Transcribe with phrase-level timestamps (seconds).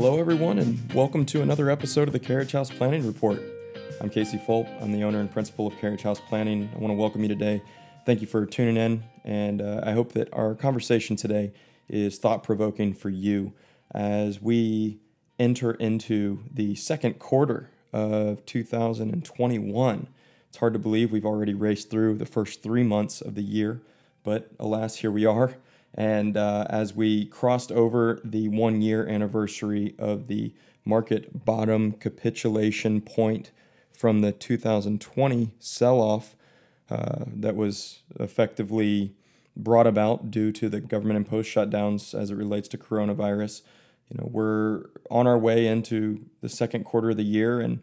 [0.00, 3.42] Hello, everyone, and welcome to another episode of the Carriage House Planning Report.
[4.00, 4.68] I'm Casey Fulp.
[4.80, 6.70] I'm the owner and principal of Carriage House Planning.
[6.72, 7.60] I want to welcome you today.
[8.06, 11.52] Thank you for tuning in, and uh, I hope that our conversation today
[11.88, 13.54] is thought provoking for you
[13.92, 15.00] as we
[15.36, 20.08] enter into the second quarter of 2021.
[20.48, 23.82] It's hard to believe we've already raced through the first three months of the year,
[24.22, 25.56] but alas, here we are.
[25.98, 33.00] And uh, as we crossed over the one year anniversary of the market bottom capitulation
[33.00, 33.50] point
[33.92, 36.36] from the 2020 sell off
[36.88, 39.16] uh, that was effectively
[39.56, 43.62] brought about due to the government imposed shutdowns as it relates to coronavirus.
[44.08, 47.80] You know, we're on our way into the second quarter of the year, and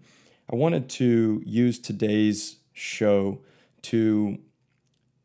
[0.50, 3.42] I wanted to use today's show
[3.84, 4.40] to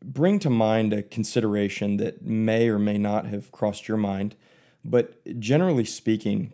[0.03, 4.35] bring to mind a consideration that may or may not have crossed your mind.
[4.83, 6.53] But generally speaking,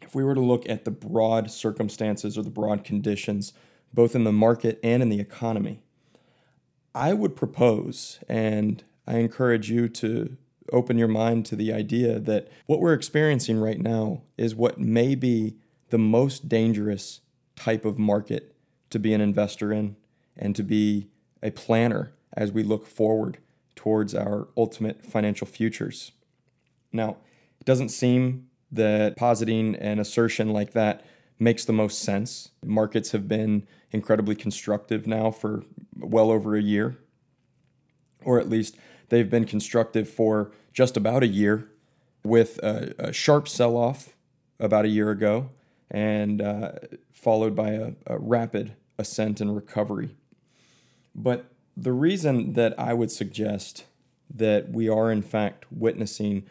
[0.00, 3.52] if we were to look at the broad circumstances or the broad conditions,
[3.92, 5.82] both in the market and in the economy,
[6.94, 10.36] I would propose, and I encourage you to
[10.72, 15.14] open your mind to the idea that what we're experiencing right now is what may
[15.14, 15.56] be
[15.90, 17.20] the most dangerous
[17.56, 18.54] type of market
[18.90, 19.96] to be an investor in
[20.36, 21.08] and to be
[21.42, 23.38] a planner as we look forward
[23.74, 26.12] towards our ultimate financial futures.
[26.92, 27.16] Now,
[27.60, 31.04] it doesn't seem that positing an assertion like that
[31.38, 32.50] makes the most sense.
[32.64, 35.64] Markets have been incredibly constructive now for
[35.98, 36.96] well over a year,
[38.24, 38.76] or at least
[39.08, 41.68] they've been constructive for just about a year,
[42.24, 44.14] with a, a sharp sell off
[44.60, 45.50] about a year ago
[45.90, 46.72] and uh,
[47.12, 50.16] followed by a, a rapid ascent and recovery.
[51.14, 53.86] But the reason that I would suggest
[54.34, 56.44] that we are, in fact, witnessing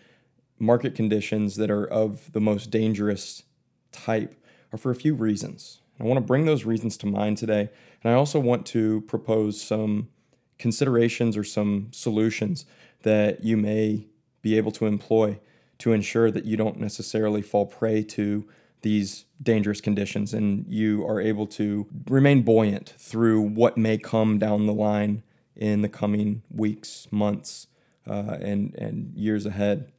[0.60, 3.44] market conditions that are of the most dangerous
[3.92, 4.36] type
[4.72, 5.82] are for a few reasons.
[6.00, 7.70] I want to bring those reasons to mind today.
[8.04, 10.10] And I also want to propose some
[10.58, 12.66] considerations or some solutions
[13.04, 14.08] that you may
[14.42, 15.40] be able to employ
[15.80, 18.48] to ensure that you don't necessarily fall prey to
[18.82, 24.66] these dangerous conditions and you are able to remain buoyant through what may come down
[24.66, 25.24] the line
[25.56, 27.68] in the coming weeks, months,
[28.08, 29.92] uh, and, and years ahead.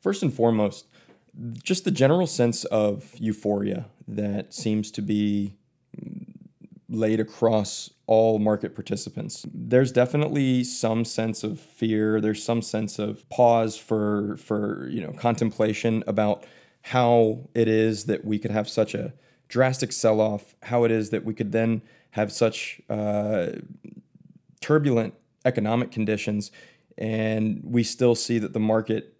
[0.00, 0.86] First and foremost,
[1.62, 5.56] just the general sense of euphoria that seems to be
[6.88, 9.46] laid across all market participants.
[9.52, 15.12] There's definitely some sense of fear, there's some sense of pause for for, you know,
[15.12, 16.44] contemplation about
[16.88, 19.14] how it is that we could have such a
[19.48, 21.80] drastic sell off, how it is that we could then
[22.10, 23.46] have such uh,
[24.60, 25.14] turbulent
[25.46, 26.50] economic conditions,
[26.98, 29.16] and we still see that the market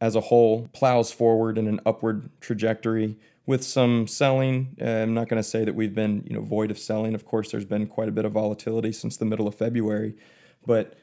[0.00, 3.16] as a whole plows forward in an upward trajectory
[3.46, 4.76] with some selling.
[4.80, 7.14] Uh, I'm not going to say that we've been you know void of selling.
[7.14, 10.16] Of course, there's been quite a bit of volatility since the middle of February,
[10.66, 10.98] but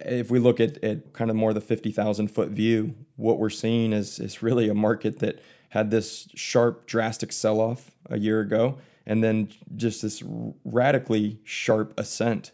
[0.00, 3.92] if we look at, at kind of more the 50,000 foot view, what we're seeing
[3.92, 5.40] is, is really a market that
[5.70, 10.22] had this sharp, drastic sell off a year ago, and then just this
[10.64, 12.52] radically sharp ascent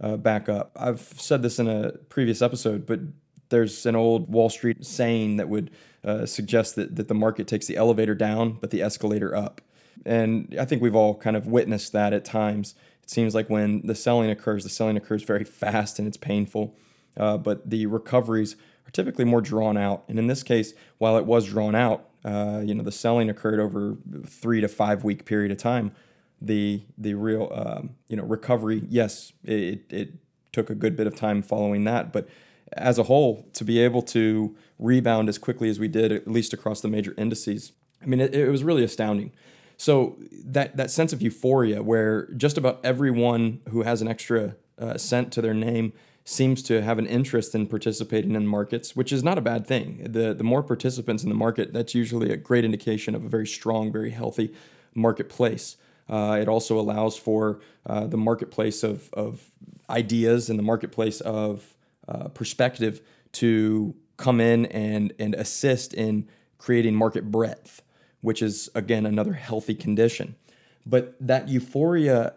[0.00, 0.72] uh, back up.
[0.76, 3.00] I've said this in a previous episode, but
[3.50, 5.70] there's an old Wall Street saying that would
[6.04, 9.60] uh, suggest that, that the market takes the elevator down, but the escalator up.
[10.06, 12.74] And I think we've all kind of witnessed that at times
[13.10, 16.76] seems like when the selling occurs, the selling occurs very fast and it's painful,
[17.16, 18.56] uh, but the recoveries
[18.86, 20.04] are typically more drawn out.
[20.08, 23.60] And in this case, while it was drawn out, uh, you know, the selling occurred
[23.60, 25.92] over three to five week period of time.
[26.42, 30.14] The the real um, you know recovery, yes, it, it
[30.52, 32.28] took a good bit of time following that, but
[32.72, 36.52] as a whole, to be able to rebound as quickly as we did, at least
[36.52, 37.72] across the major indices,
[38.02, 39.32] I mean, it, it was really astounding.
[39.80, 44.98] So that that sense of euphoria, where just about everyone who has an extra uh,
[44.98, 49.24] cent to their name seems to have an interest in participating in markets, which is
[49.24, 50.06] not a bad thing.
[50.06, 53.46] The the more participants in the market, that's usually a great indication of a very
[53.46, 54.52] strong, very healthy
[54.92, 55.78] marketplace.
[56.10, 59.50] Uh, it also allows for uh, the marketplace of, of
[59.88, 61.74] ideas and the marketplace of
[62.06, 63.00] uh, perspective
[63.32, 66.28] to come in and, and assist in
[66.58, 67.80] creating market breadth
[68.20, 70.36] which is again another healthy condition.
[70.86, 72.34] But that euphoria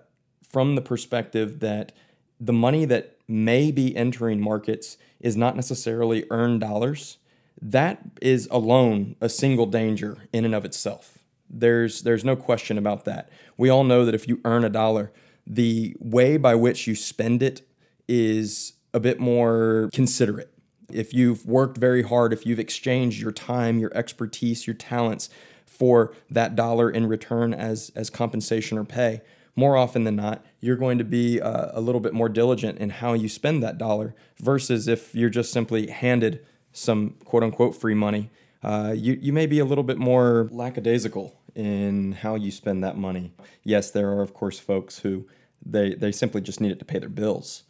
[0.47, 1.91] from the perspective that
[2.39, 7.17] the money that may be entering markets is not necessarily earned dollars,
[7.61, 11.19] that is alone a single danger in and of itself.
[11.49, 13.29] There's there's no question about that.
[13.57, 15.11] We all know that if you earn a dollar,
[15.45, 17.61] the way by which you spend it
[18.07, 20.52] is a bit more considerate
[20.93, 25.29] If you've worked very hard, if you've exchanged your time, your expertise, your talents
[25.65, 29.21] for that dollar in return as, as compensation or pay,
[29.55, 32.89] more often than not, you're going to be uh, a little bit more diligent in
[32.89, 37.93] how you spend that dollar versus if you're just simply handed some quote unquote free
[37.93, 38.29] money.
[38.63, 42.97] Uh, you, you may be a little bit more lackadaisical in how you spend that
[42.97, 43.31] money.
[43.63, 45.27] Yes, there are, of course, folks who
[45.63, 47.63] they, they simply just need it to pay their bills.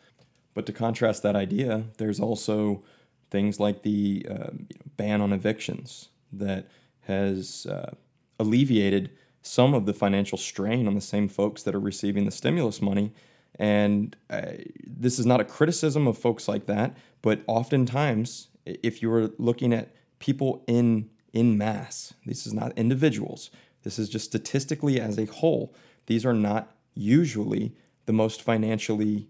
[0.54, 2.84] But to contrast that idea, there's also
[3.34, 4.52] things like the uh,
[4.96, 6.68] ban on evictions that
[7.02, 7.92] has uh,
[8.40, 9.10] alleviated
[9.42, 13.12] some of the financial strain on the same folks that are receiving the stimulus money.
[13.60, 14.54] And uh,
[14.86, 19.74] this is not a criticism of folks like that, but oftentimes, if you are looking
[19.74, 23.50] at people in in mass, this is not individuals.
[23.82, 25.74] This is just statistically as a whole.
[26.06, 26.64] These are not
[26.94, 27.76] usually
[28.06, 29.28] the most financially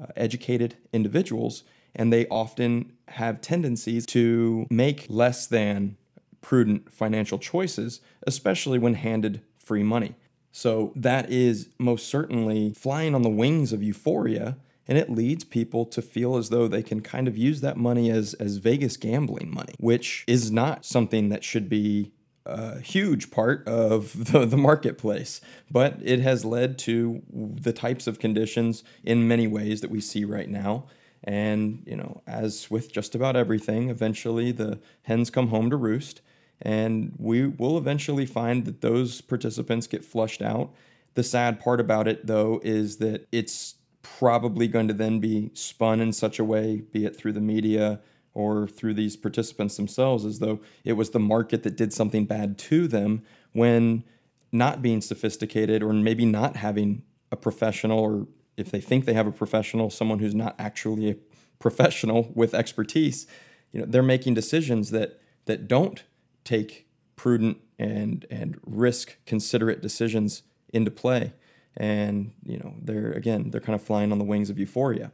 [0.00, 1.64] uh, educated individuals,
[1.94, 5.96] and they often have tendencies to make less than
[6.40, 10.14] prudent financial choices, especially when handed free money.
[10.52, 14.56] So that is most certainly flying on the wings of euphoria,
[14.88, 18.10] and it leads people to feel as though they can kind of use that money
[18.10, 22.10] as, as Vegas gambling money, which is not something that should be
[22.46, 25.40] a huge part of the, the marketplace,
[25.70, 30.24] but it has led to the types of conditions in many ways that we see
[30.24, 30.86] right now.
[31.24, 36.22] And, you know, as with just about everything, eventually the hens come home to roost.
[36.62, 40.74] And we will eventually find that those participants get flushed out.
[41.14, 46.00] The sad part about it, though, is that it's probably going to then be spun
[46.00, 48.00] in such a way, be it through the media
[48.32, 52.56] or through these participants themselves, as though it was the market that did something bad
[52.56, 53.22] to them
[53.52, 54.04] when
[54.52, 57.02] not being sophisticated or maybe not having
[57.32, 58.26] a professional, or
[58.60, 61.16] if they think they have a professional, someone who's not actually a
[61.58, 63.26] professional with expertise,
[63.72, 66.04] you know, they're making decisions that that don't
[66.44, 66.86] take
[67.16, 70.42] prudent and and risk considerate decisions
[70.72, 71.32] into play.
[71.76, 75.12] And you know they're again they're kind of flying on the wings of euphoria.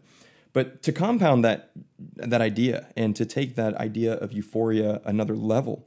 [0.52, 5.86] But to compound that that idea and to take that idea of euphoria another level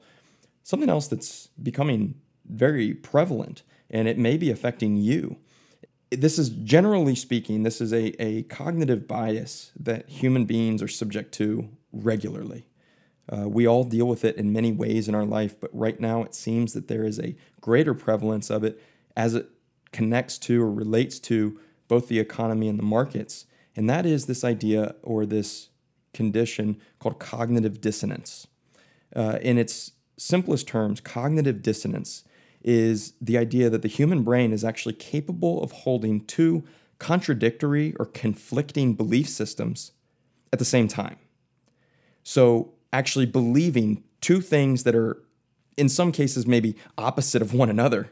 [0.70, 2.14] something else that's becoming
[2.46, 5.38] very prevalent and it may be affecting you
[6.12, 11.34] this is generally speaking this is a, a cognitive bias that human beings are subject
[11.34, 12.66] to regularly
[13.32, 16.24] uh, we all deal with it in many ways in our life, but right now
[16.24, 18.82] it seems that there is a greater prevalence of it
[19.16, 19.50] as it
[19.92, 23.46] connects to or relates to both the economy and the markets.
[23.76, 25.70] And that is this idea or this
[26.14, 28.48] condition called cognitive dissonance.
[29.16, 32.24] Uh, in its simplest terms, cognitive dissonance
[32.62, 36.64] is the idea that the human brain is actually capable of holding two
[36.98, 39.92] contradictory or conflicting belief systems
[40.52, 41.18] at the same time.
[42.24, 45.24] So actually believing two things that are,
[45.78, 48.10] in some cases, maybe opposite of one another,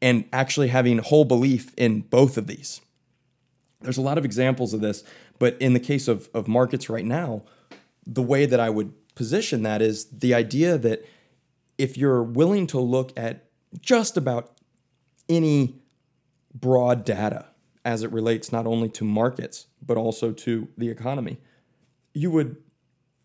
[0.00, 2.80] and actually having whole belief in both of these.
[3.80, 5.02] There's a lot of examples of this,
[5.38, 7.42] but in the case of, of markets right now,
[8.06, 11.04] the way that I would position that is the idea that
[11.82, 13.50] if you're willing to look at
[13.80, 14.52] just about
[15.28, 15.82] any
[16.54, 17.46] broad data
[17.84, 21.38] as it relates not only to markets, but also to the economy,
[22.14, 22.54] you would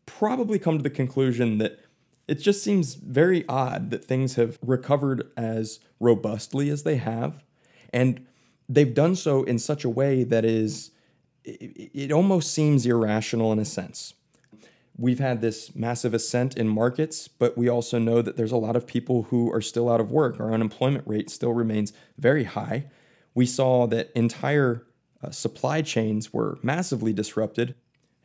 [0.07, 1.79] probably come to the conclusion that
[2.27, 7.43] it just seems very odd that things have recovered as robustly as they have.
[7.93, 8.25] And
[8.67, 10.89] they've done so in such a way that is,
[11.43, 14.15] it, almost seems irrational in a sense.
[14.97, 18.75] We've had this massive ascent in markets, but we also know that there's a lot
[18.75, 20.39] of people who are still out of work.
[20.39, 22.85] Our unemployment rate still remains very high.
[23.35, 24.83] We saw that entire
[25.23, 27.75] uh, supply chains were massively disrupted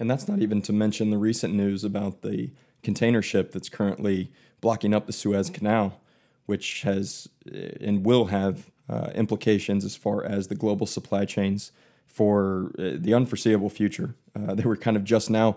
[0.03, 2.51] and that's not even to mention the recent news about the
[2.83, 6.01] container ship that's currently blocking up the Suez Canal,
[6.47, 11.71] which has eh, and will have uh, implications as far as the global supply chains
[12.05, 14.17] for uh, the unforeseeable future.
[14.35, 15.57] Uh, they were kind of just now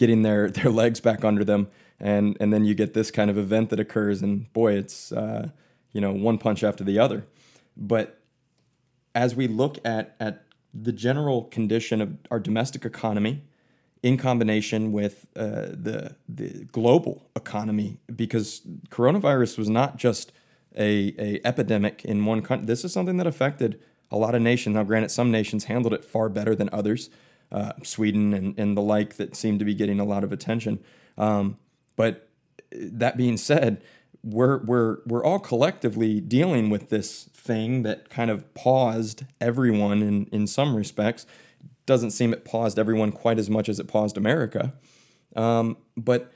[0.00, 1.68] getting their, their legs back under them,
[2.00, 5.50] and, and then you get this kind of event that occurs, and boy, it's uh,
[5.92, 7.26] you know one punch after the other.
[7.76, 8.18] But
[9.14, 13.42] as we look at at the general condition of our domestic economy,
[14.02, 20.32] in combination with uh, the the global economy because coronavirus was not just
[20.76, 22.66] a, a epidemic in one country.
[22.66, 23.78] This is something that affected
[24.10, 24.74] a lot of nations.
[24.74, 27.10] Now, granted, some nations handled it far better than others,
[27.52, 30.78] uh, Sweden and, and the like, that seem to be getting a lot of attention.
[31.18, 31.58] Um,
[31.96, 32.28] but
[32.72, 33.82] that being said,
[34.22, 40.26] we're we're we're all collectively dealing with this thing that kind of paused everyone in
[40.26, 41.26] in some respects
[41.86, 44.72] doesn't seem it paused everyone quite as much as it paused America.
[45.34, 46.32] Um, but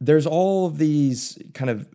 [0.00, 1.88] there's all of these kind of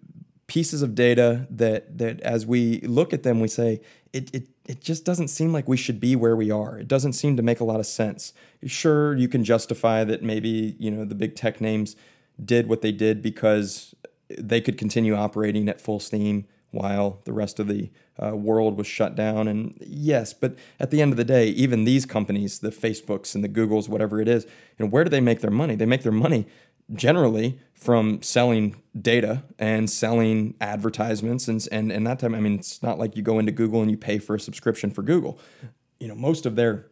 [0.47, 3.81] pieces of data that that as we look at them, we say
[4.13, 6.79] it, it it just doesn't seem like we should be where we are.
[6.79, 8.31] It doesn't seem to make a lot of sense.
[8.65, 11.97] Sure, you can justify that maybe you know the big tech names
[12.43, 13.93] did what they did because
[14.29, 17.91] they could continue operating at full steam while the rest of the
[18.23, 19.49] uh, world was shut down.
[19.49, 23.43] And yes, but at the end of the day, even these companies, the Facebooks and
[23.43, 25.75] the Googles, whatever it is, you know, where do they make their money?
[25.75, 26.47] They make their money
[26.93, 32.83] generally from selling data and selling advertisements and, and and that time I mean it's
[32.83, 35.39] not like you go into Google and you pay for a subscription for Google.
[35.99, 36.87] You know, most of their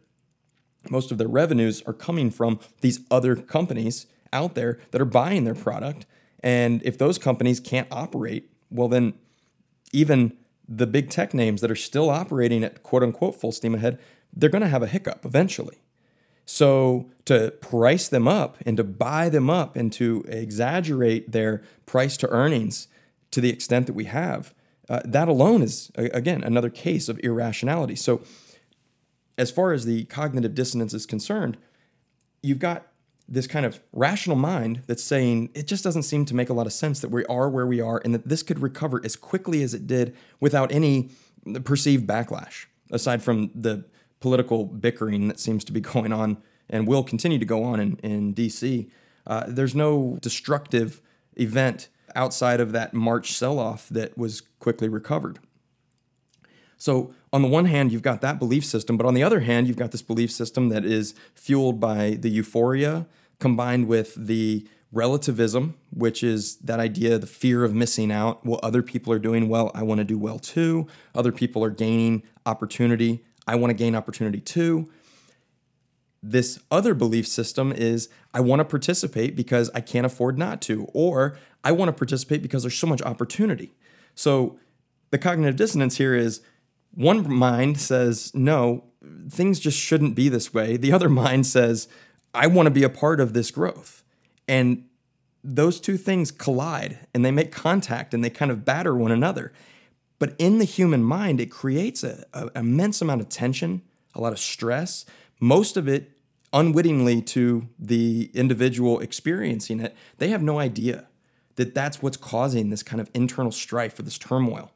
[0.88, 5.44] most of their revenues are coming from these other companies out there that are buying
[5.44, 6.06] their product
[6.42, 9.14] and if those companies can't operate, well then
[9.92, 13.98] even the big tech names that are still operating at quote unquote full steam ahead,
[14.32, 15.79] they're going to have a hiccup eventually.
[16.52, 22.16] So to price them up and to buy them up and to exaggerate their price
[22.18, 22.88] to earnings
[23.30, 24.52] to the extent that we have,
[24.88, 27.94] uh, that alone is again another case of irrationality.
[27.94, 28.22] So
[29.38, 31.56] as far as the cognitive dissonance is concerned,
[32.42, 32.88] you've got
[33.28, 36.66] this kind of rational mind that's saying it just doesn't seem to make a lot
[36.66, 39.62] of sense that we are where we are and that this could recover as quickly
[39.62, 41.10] as it did without any
[41.62, 43.84] perceived backlash aside from the
[44.20, 47.96] political bickering that seems to be going on and will continue to go on in,
[48.02, 48.88] in DC.
[49.26, 51.00] Uh, there's no destructive
[51.36, 55.38] event outside of that March sell off that was quickly recovered.
[56.76, 59.68] So, on the one hand, you've got that belief system, but on the other hand,
[59.68, 63.06] you've got this belief system that is fueled by the euphoria
[63.38, 68.44] combined with the relativism, which is that idea, the fear of missing out.
[68.44, 69.70] Well, other people are doing well.
[69.74, 70.88] I want to do well too.
[71.14, 73.24] Other people are gaining opportunity.
[73.50, 74.88] I want to gain opportunity too.
[76.22, 80.84] This other belief system is I want to participate because I can't afford not to,
[80.92, 83.72] or I want to participate because there's so much opportunity.
[84.14, 84.58] So
[85.10, 86.42] the cognitive dissonance here is
[86.94, 88.84] one mind says, no,
[89.28, 90.76] things just shouldn't be this way.
[90.76, 91.88] The other mind says,
[92.32, 94.04] I want to be a part of this growth.
[94.46, 94.84] And
[95.42, 99.52] those two things collide and they make contact and they kind of batter one another.
[100.20, 103.82] But in the human mind, it creates an immense amount of tension,
[104.14, 105.06] a lot of stress,
[105.40, 106.12] most of it
[106.52, 109.96] unwittingly to the individual experiencing it.
[110.18, 111.08] They have no idea
[111.56, 114.70] that that's what's causing this kind of internal strife or this turmoil.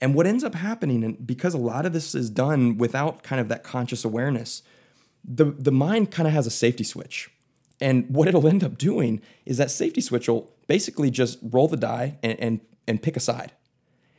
[0.00, 3.40] And what ends up happening, and because a lot of this is done without kind
[3.40, 4.62] of that conscious awareness,
[5.24, 7.30] the, the mind kind of has a safety switch.
[7.80, 11.76] And what it'll end up doing is that safety switch will basically just roll the
[11.76, 13.52] die and, and, and pick a side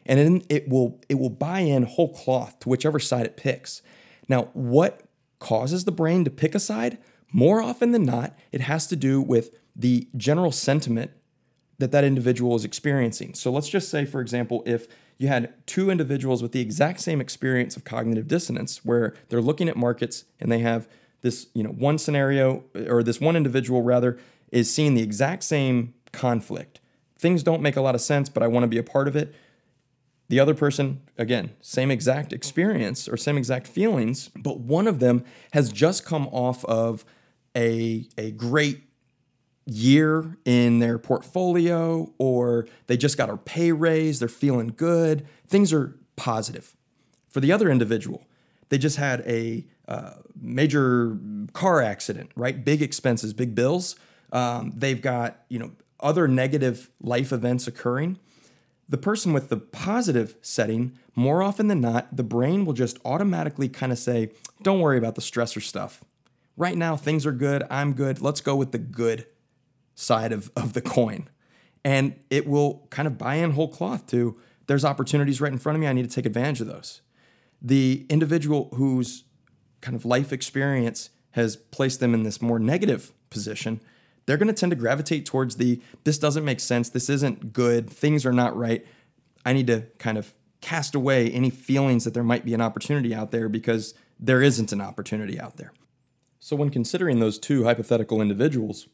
[0.05, 3.81] and then it will it will buy in whole cloth to whichever side it picks.
[4.27, 5.01] Now, what
[5.39, 6.97] causes the brain to pick a side?
[7.31, 11.11] More often than not, it has to do with the general sentiment
[11.79, 13.33] that that individual is experiencing.
[13.33, 17.19] So let's just say, for example, if you had two individuals with the exact same
[17.19, 20.87] experience of cognitive dissonance, where they're looking at markets and they have
[21.21, 24.17] this, you know, one scenario or this one individual rather
[24.51, 26.79] is seeing the exact same conflict.
[27.17, 29.15] Things don't make a lot of sense, but I want to be a part of
[29.15, 29.33] it.
[30.33, 35.23] The other person, again, same exact experience or same exact feelings, but one of them
[35.51, 37.05] has just come off of
[37.55, 38.81] a, a great
[39.67, 45.71] year in their portfolio or they just got a pay raise, they're feeling good, things
[45.71, 46.75] are positive.
[47.29, 48.25] For the other individual,
[48.69, 51.15] they just had a uh, major
[51.53, 52.65] car accident, right?
[52.65, 53.95] Big expenses, big bills.
[54.31, 58.17] Um, they've got, you know, other negative life events occurring.
[58.89, 63.69] The person with the positive setting, more often than not, the brain will just automatically
[63.69, 66.03] kind of say, don't worry about the stressor stuff.
[66.57, 67.63] Right now, things are good.
[67.69, 68.21] I'm good.
[68.21, 69.25] Let's go with the good
[69.95, 71.29] side of, of the coin.
[71.83, 75.75] And it will kind of buy in whole cloth to there's opportunities right in front
[75.75, 75.87] of me.
[75.87, 77.01] I need to take advantage of those.
[77.61, 79.23] The individual whose
[79.81, 83.81] kind of life experience has placed them in this more negative position
[84.25, 87.89] they're going to tend to gravitate towards the this doesn't make sense, this isn't good,
[87.89, 88.85] things are not right.
[89.45, 93.13] I need to kind of cast away any feelings that there might be an opportunity
[93.13, 95.73] out there because there isn't an opportunity out there.
[96.39, 98.87] So when considering those two hypothetical individuals,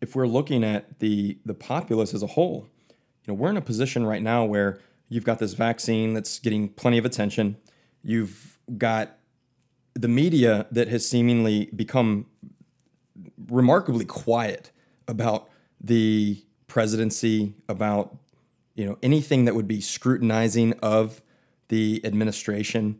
[0.00, 3.62] if we're looking at the the populace as a whole, you know, we're in a
[3.62, 7.56] position right now where you've got this vaccine that's getting plenty of attention.
[8.02, 9.18] You've got
[9.94, 12.26] the media that has seemingly become
[13.50, 14.70] remarkably quiet
[15.08, 15.48] about
[15.80, 18.16] the presidency, about
[18.74, 21.20] you know anything that would be scrutinizing of
[21.68, 22.98] the administration.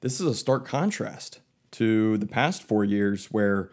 [0.00, 1.40] This is a stark contrast
[1.72, 3.70] to the past four years, where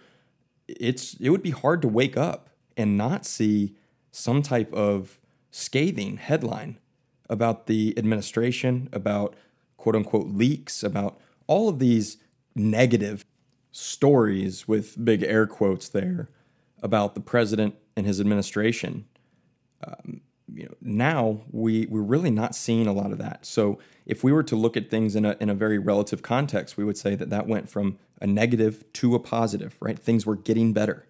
[0.68, 3.76] it's it would be hard to wake up and not see
[4.12, 5.20] some type of
[5.52, 6.80] scathing headline
[7.30, 9.36] about the administration, about
[9.78, 12.18] quote unquote leaks, about all of these
[12.56, 13.26] negative
[13.74, 16.30] stories with big air quotes there
[16.82, 19.06] about the president and his administration.
[19.86, 20.22] Um,
[20.54, 23.46] you know, now we we're really not seeing a lot of that.
[23.46, 26.78] So if we were to look at things in a in a very relative context,
[26.78, 29.98] we would say that that went from a negative to a positive, right?
[29.98, 31.08] Things were getting better.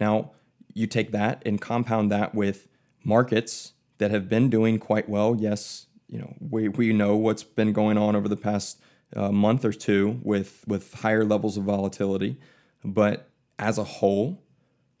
[0.00, 0.32] Now
[0.72, 2.66] you take that and compound that with
[3.04, 5.36] markets that have been doing quite well.
[5.38, 8.80] Yes, you know we we know what's been going on over the past
[9.16, 12.38] uh, month or two with with higher levels of volatility,
[12.84, 14.42] but as a whole,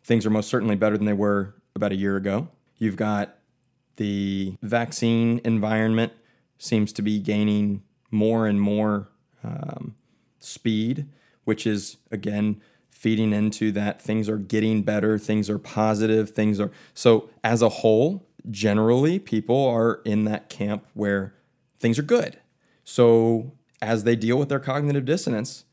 [0.02, 2.48] things are most certainly better than they were about a year ago.
[2.78, 3.36] You've got
[3.96, 6.12] the vaccine environment
[6.58, 9.08] seems to be gaining more and more
[9.44, 9.94] um,
[10.38, 11.06] speed,
[11.44, 16.70] which is again feeding into that things are getting better, things are positive, things are
[16.94, 21.34] so as a whole, generally people are in that camp where
[21.78, 22.38] things are good.
[22.84, 23.52] So
[23.86, 25.64] as they deal with their cognitive dissonance,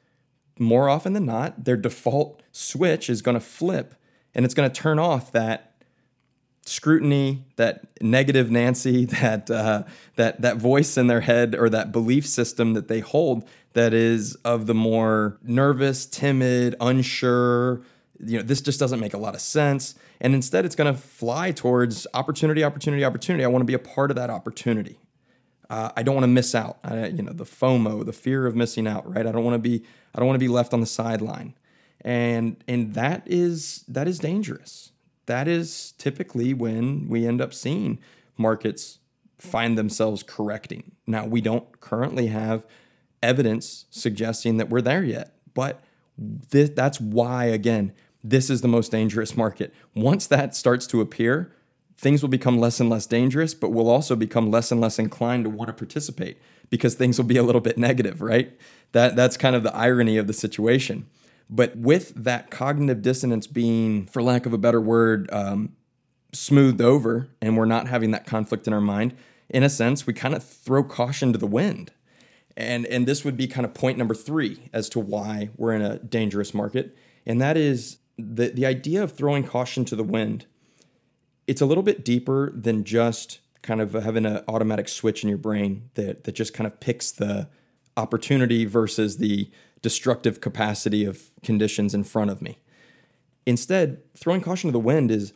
[0.59, 3.95] more often than not, their default switch is going to flip
[4.35, 5.73] and it's going to turn off that
[6.65, 9.83] scrutiny, that negative Nancy, that uh,
[10.15, 14.35] that that voice in their head or that belief system that they hold that is
[14.45, 17.81] of the more nervous, timid, unsure.
[18.19, 19.95] You know, this just doesn't make a lot of sense.
[20.21, 23.43] And instead, it's going to fly towards opportunity, opportunity, opportunity.
[23.43, 24.99] I want to be a part of that opportunity.
[25.73, 26.77] Uh, I don't want to miss out.
[26.83, 29.03] I, you know, the FOMO, the fear of missing out.
[29.11, 29.25] Right?
[29.25, 29.83] I don't want to be.
[30.13, 31.55] I don't want to be left on the sideline.
[32.01, 34.93] And and that is that is dangerous
[35.25, 37.99] that is typically when we end up seeing
[38.37, 38.99] markets
[39.37, 40.91] find themselves correcting.
[41.05, 42.65] Now, we don't currently have
[43.21, 45.81] evidence suggesting that we're there yet, but
[46.17, 49.73] that's why, again, this is the most dangerous market.
[49.95, 51.53] Once that starts to appear,
[52.03, 55.45] things will become less and less dangerous, but we'll also become less and less inclined
[55.45, 56.37] to want to participate
[56.69, 58.57] because things will be a little bit negative, right?
[58.91, 61.07] That, that's kind of the irony of the situation.
[61.49, 65.75] But with that cognitive dissonance being, for lack of a better word, um,
[66.33, 69.15] smoothed over, and we're not having that conflict in our mind,
[69.49, 71.91] in a sense, we kind of throw caution to the wind.
[72.57, 75.81] And, and this would be kind of point number three as to why we're in
[75.81, 76.95] a dangerous market.
[77.25, 80.45] And that is the, the idea of throwing caution to the wind.
[81.47, 85.37] It's a little bit deeper than just kind of having an automatic switch in your
[85.37, 87.49] brain that, that just kind of picks the
[87.95, 89.49] opportunity versus the
[89.81, 92.59] destructive capacity of conditions in front of me.
[93.45, 95.33] Instead, throwing caution to the wind is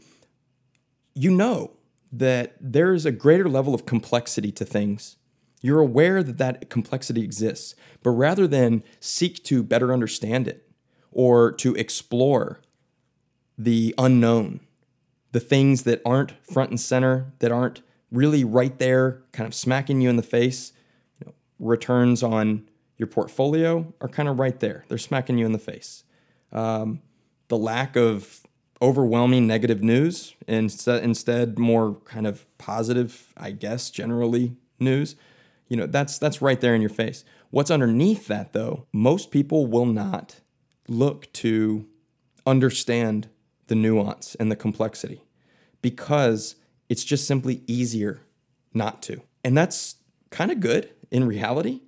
[1.13, 1.71] you know
[2.11, 5.17] that there is a greater level of complexity to things.
[5.61, 10.69] You're aware that that complexity exists, but rather than seek to better understand it
[11.11, 12.61] or to explore
[13.57, 14.61] the unknown,
[15.37, 20.01] the things that aren't front and center, that aren't really right there, kind of smacking
[20.01, 20.73] you in the face,
[21.19, 24.83] you know, returns on your portfolio are kind of right there.
[24.87, 26.05] They're smacking you in the face.
[26.51, 27.03] Um,
[27.49, 28.47] the lack of
[28.81, 35.15] overwhelming negative news and instead more kind of positive, I guess, generally news,
[35.67, 37.23] you know, that's that's right there in your face.
[37.51, 40.39] What's underneath that though, most people will not
[40.87, 41.85] look to
[42.47, 43.29] understand
[43.67, 45.21] the nuance and the complexity
[45.89, 46.55] because
[46.89, 48.21] it's just simply easier
[48.73, 49.21] not to.
[49.43, 49.95] And that's
[50.29, 51.81] kind of good in reality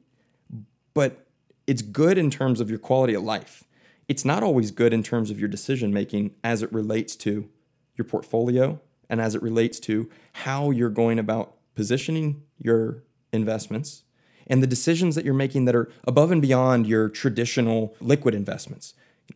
[0.93, 1.27] but
[1.67, 3.63] it's good in terms of your quality of life.
[4.07, 7.47] It's not always good in terms of your decision making as it relates to
[7.95, 14.03] your portfolio and as it relates to how you're going about positioning your investments
[14.47, 18.95] and the decisions that you're making that are above and beyond your traditional liquid investments.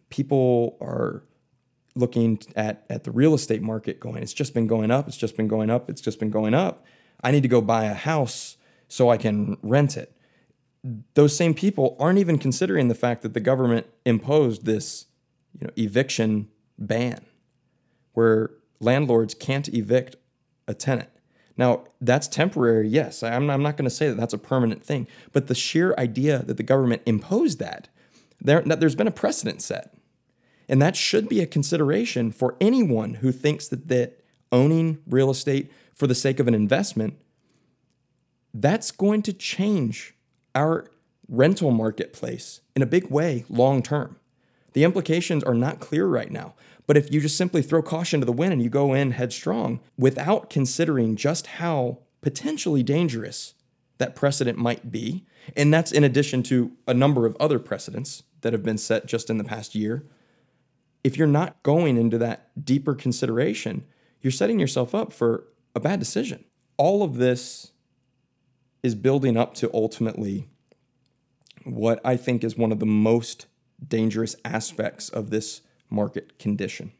[0.10, 1.24] People are
[1.96, 5.38] looking at, at the real estate market going, it's just been going up, it's just
[5.38, 6.86] been going up, it's just been going up.
[7.24, 10.14] I need to go buy a house so I can rent it
[11.14, 15.06] those same people aren't even considering the fact that the government imposed this
[15.60, 17.22] you know, eviction ban
[18.14, 20.16] where landlords can't evict
[20.68, 21.10] a tenant.
[21.56, 23.24] Now, that's temporary, yes.
[23.24, 26.40] I'm I'm not going to say that that's a permanent thing, but the sheer idea
[26.40, 27.90] that the government imposed that,
[28.42, 29.94] there, that there's been a precedent set.
[30.68, 35.72] And that should be a consideration for anyone who thinks that, that owning real estate
[35.94, 37.18] for the sake of an investment,
[38.54, 40.16] that's going to change
[40.56, 40.90] our
[41.28, 44.18] rental marketplace in a big way long term.
[44.74, 46.54] The implications are not clear right now.
[46.86, 49.80] But if you just simply throw caution to the wind and you go in headstrong
[49.98, 53.54] without considering just how potentially dangerous
[54.00, 58.54] that precedent might be, and that's in addition to a number of other precedents that
[58.54, 60.06] have been set just in the past year,
[61.04, 63.86] if you're not going into that deeper consideration,
[64.22, 66.46] you're setting yourself up for a bad decision.
[66.78, 67.72] All of this
[68.82, 70.48] is building up to ultimately
[71.64, 73.48] what I think is one of the most
[73.86, 76.92] dangerous aspects of this market condition.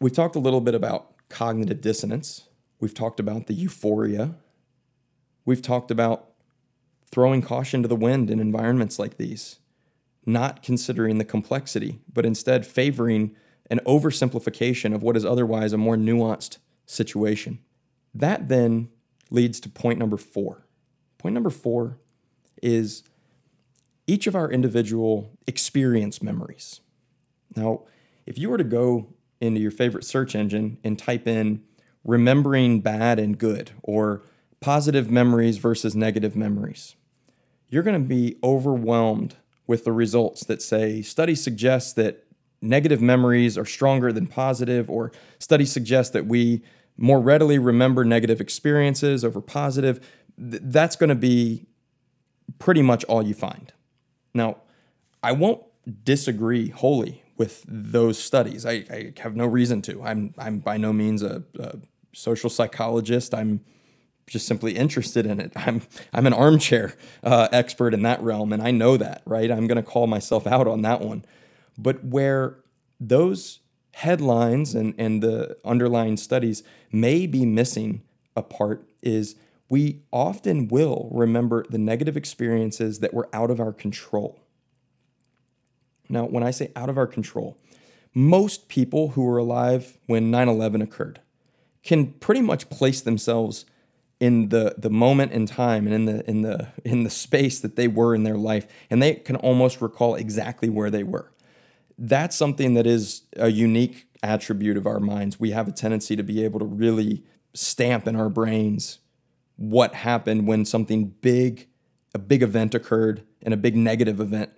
[0.00, 2.48] We've talked a little bit about cognitive dissonance.
[2.80, 4.34] We've talked about the euphoria.
[5.44, 6.30] We've talked about
[7.10, 9.58] throwing caution to the wind in environments like these,
[10.26, 13.34] not considering the complexity, but instead favoring
[13.70, 17.58] an oversimplification of what is otherwise a more nuanced situation.
[18.14, 18.88] That then
[19.30, 20.66] leads to point number four.
[21.18, 21.98] Point number four
[22.62, 23.02] is
[24.06, 26.80] each of our individual experience memories.
[27.56, 27.82] Now,
[28.26, 29.08] if you were to go
[29.40, 31.62] into your favorite search engine and type in
[32.04, 34.22] remembering bad and good or
[34.60, 36.96] positive memories versus negative memories,
[37.68, 42.24] you're going to be overwhelmed with the results that say studies suggest that
[42.60, 46.62] negative memories are stronger than positive, or studies suggest that we
[46.96, 50.00] more readily remember negative experiences over positive.
[50.38, 51.66] Th- that's going to be
[52.58, 53.72] pretty much all you find.
[54.32, 54.58] Now,
[55.22, 55.62] I won't
[56.04, 58.64] disagree wholly with those studies.
[58.64, 60.02] I, I have no reason to.
[60.02, 61.78] I'm I'm by no means a, a,
[62.12, 63.34] social psychologist.
[63.34, 63.60] I'm
[64.26, 65.52] just simply interested in it.
[65.56, 65.82] I'm
[66.12, 69.22] I'm an armchair uh, expert in that realm, and I know that.
[69.24, 69.50] Right?
[69.50, 71.24] I'm going to call myself out on that one.
[71.76, 72.58] But where
[73.00, 73.60] those
[73.92, 78.02] headlines and and the underlying studies may be missing
[78.36, 79.36] a part is
[79.68, 84.40] we often will remember the negative experiences that were out of our control.
[86.08, 87.58] Now, when I say out of our control,
[88.14, 91.20] most people who were alive when 9 11 occurred
[91.82, 93.64] can pretty much place themselves
[94.24, 97.76] in the, the moment in time and in the, in, the, in the space that
[97.76, 101.30] they were in their life, and they can almost recall exactly where they were.
[101.98, 105.38] That's something that is a unique attribute of our minds.
[105.38, 109.00] We have a tendency to be able to really stamp in our brains
[109.56, 111.68] what happened when something big,
[112.14, 114.52] a big event occurred, and a big negative event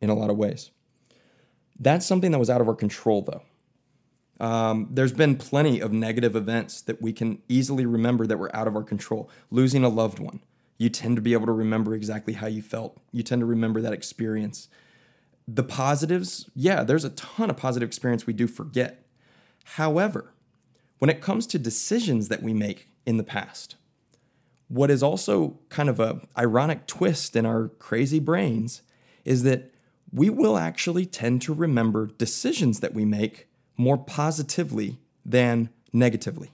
[0.00, 0.72] in a lot of ways.
[1.78, 3.42] That's something that was out of our control, though.
[4.40, 8.66] Um, there's been plenty of negative events that we can easily remember that were out
[8.66, 9.30] of our control.
[9.50, 10.40] Losing a loved one,
[10.76, 13.00] you tend to be able to remember exactly how you felt.
[13.12, 14.68] You tend to remember that experience.
[15.46, 19.06] The positives, yeah, there's a ton of positive experience we do forget.
[19.64, 20.32] However,
[20.98, 23.76] when it comes to decisions that we make in the past,
[24.68, 28.82] what is also kind of a ironic twist in our crazy brains
[29.24, 29.70] is that
[30.12, 36.50] we will actually tend to remember decisions that we make more positively than negatively.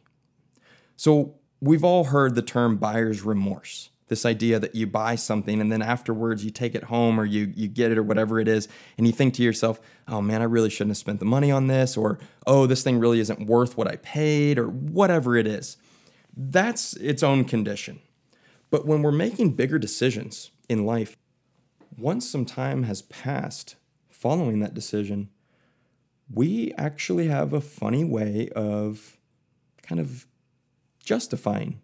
[0.97, 3.91] So, we've all heard the term buyer's remorse.
[4.09, 7.53] This idea that you buy something and then afterwards you take it home or you,
[7.55, 8.67] you get it or whatever it is,
[8.99, 11.69] and you think to yourself, oh man, I really shouldn't have spent the money on
[11.69, 15.77] this, or oh, this thing really isn't worth what I paid, or whatever it is.
[16.37, 18.01] That's its own condition.
[18.71, 21.17] But when we're making bigger decisions in life,
[21.97, 23.77] once some time has passed
[24.11, 25.29] following that decision,
[26.33, 29.19] we actually have a funny way of
[29.83, 30.27] kind of
[31.03, 31.81] justifying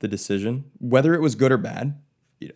[0.00, 2.00] the decision, whether it was good or bad.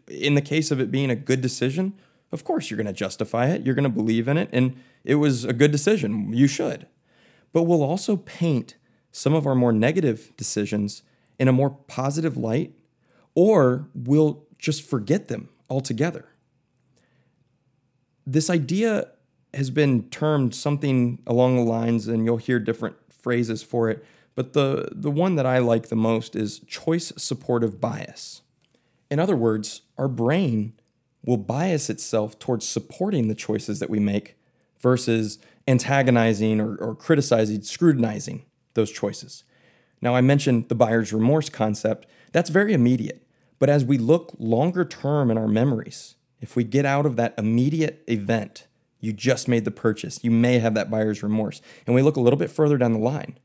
[0.09, 1.95] In the case of it being a good decision,
[2.33, 5.17] of course you're going to justify it, you're going to believe in it, and it
[5.17, 6.33] was a good decision.
[6.33, 6.87] You should.
[7.53, 8.77] But we'll also paint
[9.13, 11.03] some of our more negative decisions
[11.39, 12.75] in a more positive light,
[13.35, 16.27] or we'll just forget them altogether
[18.31, 19.09] this idea
[19.55, 24.53] has been termed something along the lines, and you'll hear different phrases for it, but
[24.53, 28.43] the, the one that I like the most is choice supportive bias.
[29.11, 30.75] In other words, our brain
[31.25, 34.37] will bias itself towards supporting the choices that we make
[34.81, 39.45] versus antagonizing or, or criticizing, scrutinizing those choices.
[40.01, 42.07] Now, I mentioned the buyer's remorse concept.
[42.33, 43.27] That's very immediate.
[43.59, 47.35] But as we look longer term in our memories, if we get out of that
[47.37, 48.67] immediate event,
[49.01, 51.61] you just made the purchase, you may have that buyer's remorse.
[51.87, 53.39] And we look a little bit further down the line,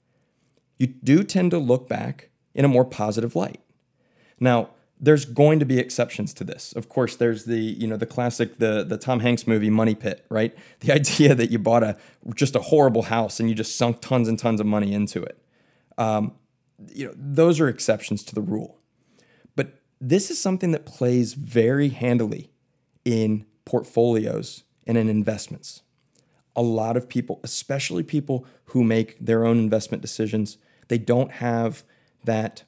[0.77, 3.61] you do tend to look back in a more positive light.
[4.39, 6.73] Now, there's going to be exceptions to this.
[6.73, 10.25] Of course, there's the you know the classic the the Tom Hanks movie Money Pit,
[10.29, 10.55] right?
[10.79, 11.97] The idea that you bought a
[12.33, 15.41] just a horrible house and you just sunk tons and tons of money into it.
[15.97, 16.33] Um,
[16.93, 18.79] you know those are exceptions to the rule,
[19.55, 22.51] but this is something that plays very handily
[23.03, 25.81] in portfolios and in investments.
[26.55, 31.83] A lot of people, especially people who make their own investment decisions, they don't have
[32.23, 32.63] that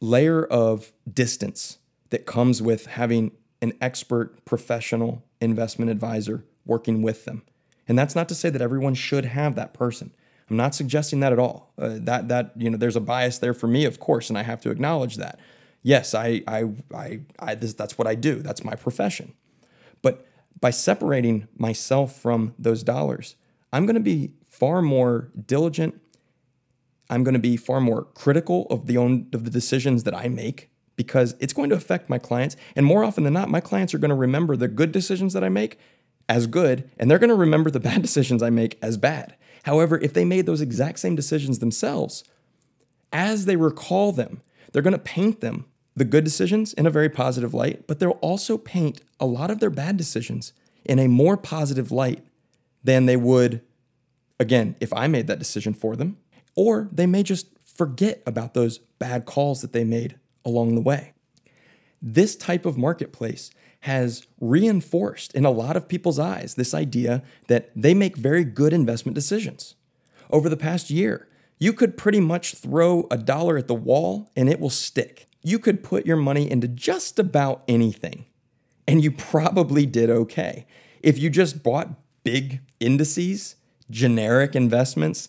[0.00, 1.78] layer of distance
[2.10, 7.42] that comes with having an expert professional investment advisor working with them.
[7.86, 10.12] And that's not to say that everyone should have that person.
[10.48, 11.72] I'm not suggesting that at all.
[11.78, 14.42] Uh, that that you know, there's a bias there for me, of course, and I
[14.42, 15.38] have to acknowledge that.
[15.82, 18.36] Yes, I I I, I this, that's what I do.
[18.36, 19.34] That's my profession.
[20.02, 20.26] But
[20.58, 23.36] by separating myself from those dollars,
[23.72, 26.00] I'm going to be far more diligent.
[27.08, 30.28] I'm going to be far more critical of the own of the decisions that I
[30.28, 32.56] make because it's going to affect my clients.
[32.76, 35.42] And more often than not, my clients are going to remember the good decisions that
[35.42, 35.78] I make
[36.28, 39.34] as good, and they're going to remember the bad decisions I make as bad.
[39.64, 42.24] However, if they made those exact same decisions themselves,
[43.12, 47.08] as they recall them, they're going to paint them, the good decisions, in a very
[47.08, 50.52] positive light, but they'll also paint a lot of their bad decisions
[50.84, 52.24] in a more positive light
[52.82, 53.60] than they would,
[54.38, 56.16] again, if I made that decision for them.
[56.56, 61.12] Or they may just forget about those bad calls that they made along the way.
[62.00, 63.50] This type of marketplace
[63.80, 68.72] has reinforced in a lot of people's eyes this idea that they make very good
[68.72, 69.74] investment decisions.
[70.30, 74.48] Over the past year, you could pretty much throw a dollar at the wall and
[74.48, 75.29] it will stick.
[75.42, 78.26] You could put your money into just about anything,
[78.86, 80.66] and you probably did okay.
[81.02, 81.88] If you just bought
[82.24, 83.56] big indices,
[83.90, 85.28] generic investments,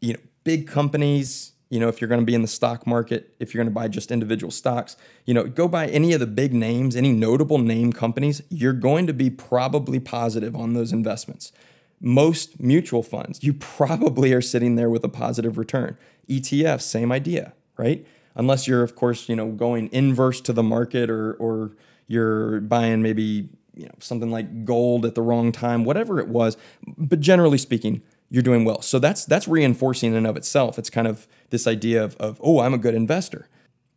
[0.00, 3.34] you know, big companies, you know, if you're going to be in the stock market,
[3.40, 6.26] if you're going to buy just individual stocks, you know, go buy any of the
[6.26, 11.52] big names, any notable name companies, you're going to be probably positive on those investments.
[12.00, 15.96] Most mutual funds, you probably are sitting there with a positive return.
[16.28, 18.06] ETFs, same idea, right?
[18.36, 23.02] Unless you're, of course, you know, going inverse to the market or or you're buying
[23.02, 26.56] maybe you know something like gold at the wrong time, whatever it was.
[26.96, 28.82] But generally speaking, you're doing well.
[28.82, 30.78] So that's that's reinforcing in and of itself.
[30.78, 33.48] It's kind of this idea of, of oh, I'm a good investor.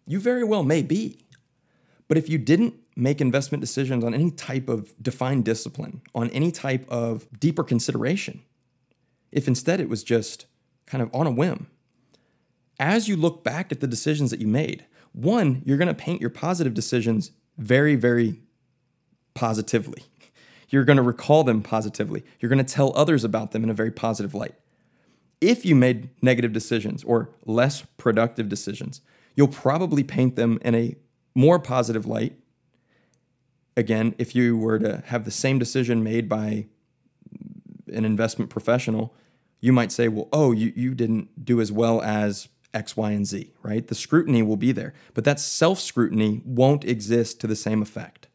[0.06, 1.20] You very well may be.
[2.08, 6.52] But if you didn't make investment decisions on any type of defined discipline, on any
[6.52, 8.44] type of deeper consideration,
[9.32, 10.46] if instead it was just
[10.86, 11.68] kind of on a whim,
[12.80, 16.22] as you look back at the decisions that you made, one, you're going to paint
[16.22, 18.42] your positive decisions very, very
[19.34, 20.04] positively.
[20.70, 22.24] You're going to recall them positively.
[22.40, 24.56] You're going to tell others about them in a very positive light.
[25.40, 29.02] If you made negative decisions or less productive decisions,
[29.36, 30.96] you'll probably paint them in a
[31.36, 32.38] more positive light.
[33.76, 36.66] Again, if you were to have the same decision made by
[37.94, 39.14] an investment professional,
[39.62, 43.26] you might say, well, oh, you, you didn't do as well as X, Y, and
[43.26, 43.88] Z, right?
[43.88, 48.28] The scrutiny will be there, but that self scrutiny won't exist to the same effect.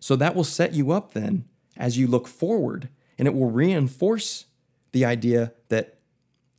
[0.00, 1.44] So that will set you up then
[1.76, 4.46] as you look forward, and it will reinforce
[4.92, 5.98] the idea that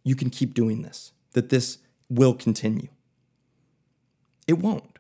[0.04, 2.88] you can keep doing this, that this will continue.
[4.48, 5.00] It won't.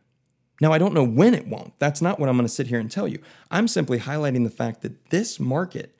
[0.62, 1.74] Now, I don't know when it won't.
[1.80, 3.19] That's not what I'm going to sit here and tell you.
[3.50, 5.95] I'm simply highlighting the fact that this market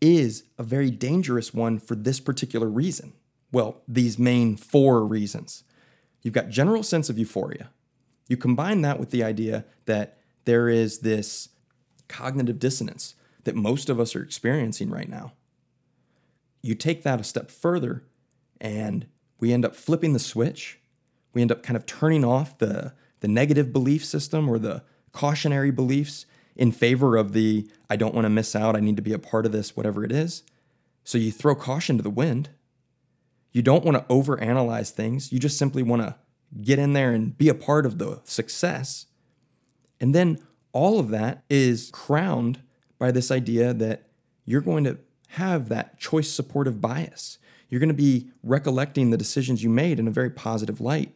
[0.00, 3.14] is a very dangerous one for this particular reason.
[3.54, 5.62] Well, these main four reasons.
[6.22, 7.70] You've got general sense of euphoria.
[8.26, 11.50] You combine that with the idea that there is this
[12.08, 13.14] cognitive dissonance
[13.44, 15.34] that most of us are experiencing right now.
[16.62, 18.02] You take that a step further,
[18.60, 19.06] and
[19.38, 20.80] we end up flipping the switch.
[21.32, 25.70] We end up kind of turning off the, the negative belief system or the cautionary
[25.70, 29.12] beliefs in favor of the I don't want to miss out, I need to be
[29.12, 30.42] a part of this, whatever it is.
[31.04, 32.48] So you throw caution to the wind.
[33.54, 35.32] You don't want to overanalyze things.
[35.32, 36.16] You just simply want to
[36.60, 39.06] get in there and be a part of the success.
[40.00, 40.40] And then
[40.72, 42.60] all of that is crowned
[42.98, 44.08] by this idea that
[44.44, 47.38] you're going to have that choice supportive bias.
[47.68, 51.14] You're going to be recollecting the decisions you made in a very positive light,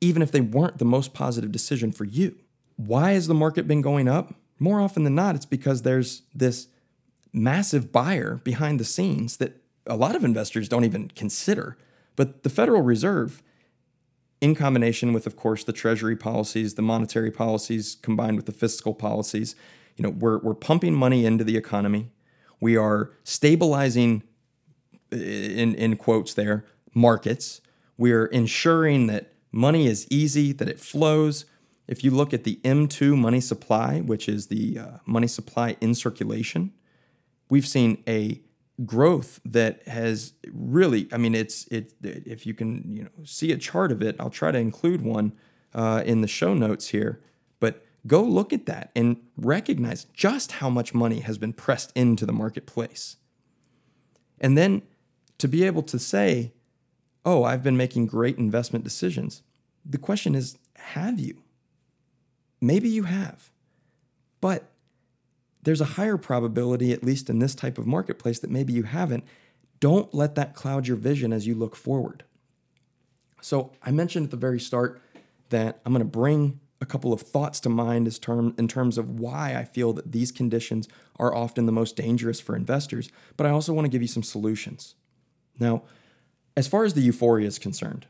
[0.00, 2.36] even if they weren't the most positive decision for you.
[2.76, 4.34] Why has the market been going up?
[4.58, 6.68] More often than not, it's because there's this
[7.32, 11.76] massive buyer behind the scenes that a lot of investors don't even consider.
[12.16, 13.42] But the Federal Reserve,
[14.40, 18.94] in combination with, of course, the Treasury policies, the monetary policies, combined with the fiscal
[18.94, 19.54] policies,
[19.96, 22.10] you know, we're, we're pumping money into the economy.
[22.60, 24.22] We are stabilizing,
[25.10, 27.60] in, in quotes there, markets.
[27.96, 31.46] We're ensuring that money is easy, that it flows.
[31.86, 35.94] If you look at the M2 money supply, which is the uh, money supply in
[35.94, 36.72] circulation,
[37.48, 38.40] we've seen a
[38.84, 43.56] growth that has really i mean it's it if you can you know see a
[43.56, 45.32] chart of it i'll try to include one
[45.74, 47.22] uh, in the show notes here
[47.58, 52.24] But Go look at that and recognize just how much money has been pressed into
[52.24, 53.16] the marketplace.
[54.40, 54.82] And then
[55.38, 56.52] to be able to say,
[57.24, 59.42] oh, I've been making great investment decisions.
[59.84, 61.42] The question is, have you?
[62.60, 63.50] Maybe you have.
[64.40, 64.70] But
[65.66, 69.24] there's a higher probability, at least in this type of marketplace, that maybe you haven't.
[69.80, 72.22] Don't let that cloud your vision as you look forward.
[73.40, 75.02] So, I mentioned at the very start
[75.48, 78.96] that I'm going to bring a couple of thoughts to mind as term in terms
[78.96, 83.44] of why I feel that these conditions are often the most dangerous for investors, but
[83.44, 84.94] I also want to give you some solutions.
[85.58, 85.82] Now,
[86.56, 88.06] as far as the euphoria is concerned,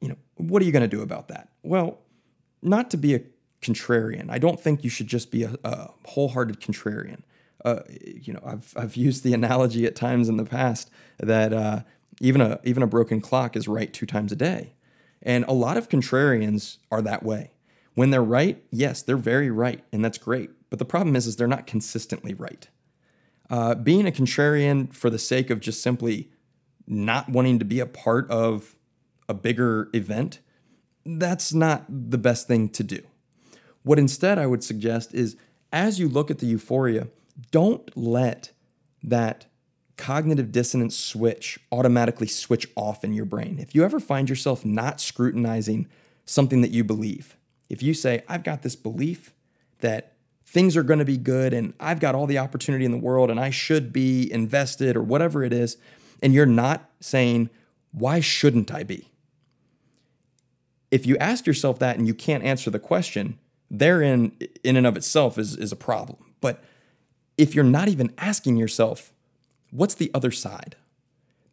[0.00, 1.48] you know, what are you going to do about that?
[1.64, 1.98] Well,
[2.62, 3.22] not to be a
[3.64, 4.26] contrarian.
[4.28, 7.22] I don't think you should just be a, a wholehearted contrarian.
[7.64, 11.80] Uh, you know, I've I've used the analogy at times in the past that uh,
[12.20, 14.74] even a even a broken clock is right two times a day,
[15.22, 17.52] and a lot of contrarians are that way.
[17.94, 20.50] When they're right, yes, they're very right, and that's great.
[20.68, 22.68] But the problem is, is they're not consistently right.
[23.48, 26.30] Uh, being a contrarian for the sake of just simply
[26.86, 28.74] not wanting to be a part of
[29.28, 30.40] a bigger event,
[31.06, 33.00] that's not the best thing to do.
[33.84, 35.36] What instead I would suggest is
[35.72, 37.08] as you look at the euphoria,
[37.50, 38.50] don't let
[39.02, 39.46] that
[39.96, 43.58] cognitive dissonance switch automatically switch off in your brain.
[43.60, 45.86] If you ever find yourself not scrutinizing
[46.24, 47.36] something that you believe,
[47.68, 49.32] if you say, I've got this belief
[49.80, 50.14] that
[50.46, 53.30] things are going to be good and I've got all the opportunity in the world
[53.30, 55.76] and I should be invested or whatever it is,
[56.22, 57.50] and you're not saying,
[57.92, 59.10] why shouldn't I be?
[60.90, 63.38] If you ask yourself that and you can't answer the question,
[63.70, 66.32] therein in and of itself is, is a problem.
[66.40, 66.62] But
[67.36, 69.12] if you're not even asking yourself,
[69.70, 70.76] what's the other side?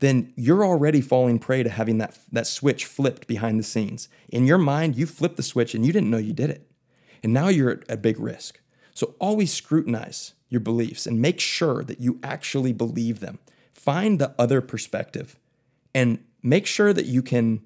[0.01, 4.09] then you're already falling prey to having that, that switch flipped behind the scenes.
[4.29, 6.69] In your mind, you flipped the switch and you didn't know you did it.
[7.23, 8.59] And now you're at a big risk.
[8.95, 13.37] So always scrutinize your beliefs and make sure that you actually believe them.
[13.73, 15.37] Find the other perspective
[15.93, 17.61] and make sure that you can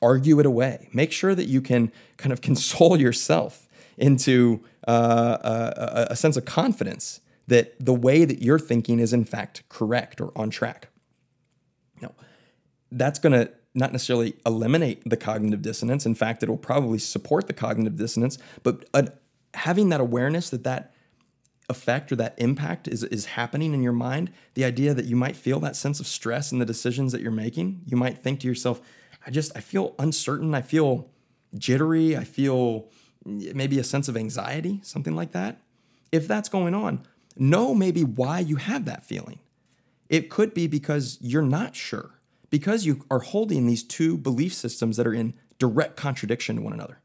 [0.00, 0.88] argue it away.
[0.92, 6.44] Make sure that you can kind of console yourself into uh, a, a sense of
[6.44, 10.88] confidence that the way that you're thinking is in fact correct or on track.
[12.00, 12.12] Now,
[12.92, 16.04] that's going to not necessarily eliminate the cognitive dissonance.
[16.04, 18.38] In fact, it will probably support the cognitive dissonance.
[18.62, 19.04] But uh,
[19.54, 20.92] having that awareness that that
[21.68, 25.36] effect or that impact is, is happening in your mind, the idea that you might
[25.36, 28.46] feel that sense of stress in the decisions that you're making, you might think to
[28.46, 28.80] yourself,
[29.28, 30.54] I just, I feel uncertain.
[30.54, 31.10] I feel
[31.56, 32.16] jittery.
[32.16, 32.88] I feel
[33.26, 35.60] maybe a sense of anxiety, something like that.
[36.10, 39.40] If that's going on, know maybe why you have that feeling.
[40.08, 42.12] It could be because you're not sure,
[42.48, 46.72] because you are holding these two belief systems that are in direct contradiction to one
[46.72, 47.00] another.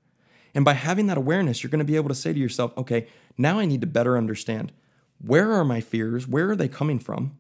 [0.56, 3.08] And by having that awareness, you're going to be able to say to yourself, okay,
[3.38, 4.72] now I need to better understand
[5.20, 6.26] where are my fears?
[6.26, 7.38] Where are they coming from?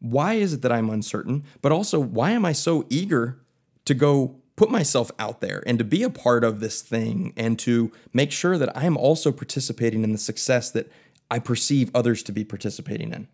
[0.00, 1.44] Why is it that I'm uncertain?
[1.60, 3.40] But also, why am I so eager
[3.84, 7.58] to go put myself out there and to be a part of this thing and
[7.58, 10.90] to make sure that I'm also participating in the success that
[11.30, 13.28] I perceive others to be participating in?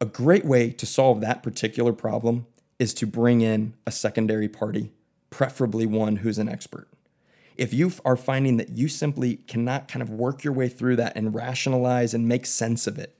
[0.00, 2.46] A great way to solve that particular problem
[2.78, 4.92] is to bring in a secondary party,
[5.30, 6.88] preferably one who's an expert.
[7.56, 11.16] If you are finding that you simply cannot kind of work your way through that
[11.16, 13.18] and rationalize and make sense of it,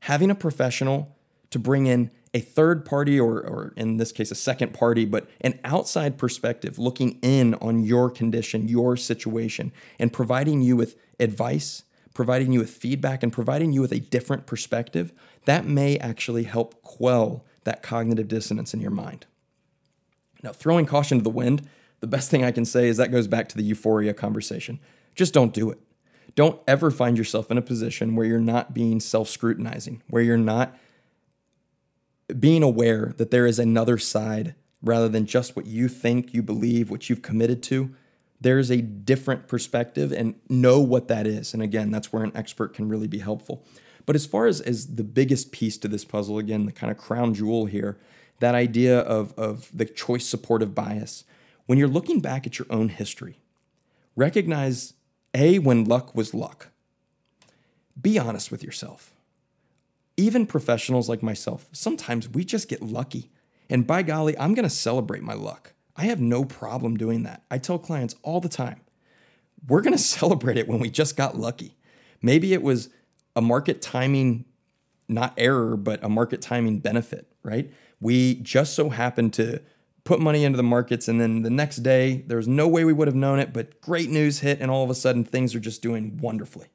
[0.00, 1.14] having a professional
[1.50, 5.28] to bring in a third party, or, or in this case, a second party, but
[5.40, 11.82] an outside perspective looking in on your condition, your situation, and providing you with advice
[12.14, 15.12] providing you with feedback and providing you with a different perspective,
[15.44, 19.26] that may actually help quell that cognitive dissonance in your mind.
[20.42, 21.68] Now, throwing caution to the wind,
[22.00, 24.80] the best thing I can say is that goes back to the euphoria conversation.
[25.14, 25.78] Just don't do it.
[26.34, 30.36] Don't ever find yourself in a position where you're not being self scrutinizing, where you're
[30.36, 30.76] not
[32.38, 36.90] being aware that there is another side rather than just what you think, you believe,
[36.90, 37.94] what you've committed to
[38.40, 41.52] there's a different perspective and know what that is.
[41.52, 43.64] And again, that's where an expert can really be helpful.
[44.06, 46.96] But as far as, as the biggest piece to this puzzle, again, the kind of
[46.96, 47.98] crown jewel here,
[48.38, 51.24] that idea of, of the choice supportive bias,
[51.66, 53.40] when you're looking back at your own history,
[54.16, 54.94] recognize
[55.34, 56.68] A, when luck was luck.
[58.00, 59.12] Be honest with yourself.
[60.20, 63.30] Even professionals like myself, sometimes we just get lucky.
[63.70, 65.72] And by golly, I'm going to celebrate my luck.
[65.96, 67.42] I have no problem doing that.
[67.50, 68.82] I tell clients all the time,
[69.66, 71.78] we're going to celebrate it when we just got lucky.
[72.20, 72.90] Maybe it was
[73.34, 74.44] a market timing,
[75.08, 77.72] not error, but a market timing benefit, right?
[77.98, 79.62] We just so happened to
[80.04, 82.92] put money into the markets, and then the next day, there was no way we
[82.92, 85.60] would have known it, but great news hit, and all of a sudden, things are
[85.60, 86.66] just doing wonderfully.